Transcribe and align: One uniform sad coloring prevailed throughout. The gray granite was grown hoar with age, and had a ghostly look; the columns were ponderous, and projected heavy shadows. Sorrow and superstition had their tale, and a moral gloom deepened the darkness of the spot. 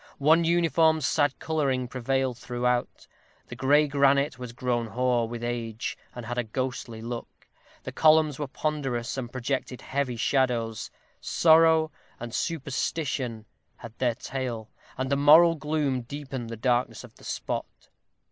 One 0.17 0.43
uniform 0.45 0.99
sad 1.01 1.37
coloring 1.37 1.87
prevailed 1.87 2.39
throughout. 2.39 3.05
The 3.49 3.55
gray 3.55 3.87
granite 3.87 4.39
was 4.39 4.51
grown 4.51 4.87
hoar 4.87 5.27
with 5.27 5.43
age, 5.43 5.95
and 6.15 6.25
had 6.25 6.39
a 6.39 6.43
ghostly 6.43 7.01
look; 7.03 7.47
the 7.83 7.91
columns 7.91 8.39
were 8.39 8.47
ponderous, 8.47 9.15
and 9.15 9.31
projected 9.31 9.81
heavy 9.81 10.15
shadows. 10.17 10.89
Sorrow 11.19 11.91
and 12.19 12.33
superstition 12.33 13.45
had 13.77 13.95
their 13.99 14.15
tale, 14.15 14.71
and 14.97 15.13
a 15.13 15.15
moral 15.15 15.53
gloom 15.53 16.01
deepened 16.01 16.49
the 16.49 16.57
darkness 16.57 17.03
of 17.03 17.13
the 17.17 17.23
spot. 17.23 17.89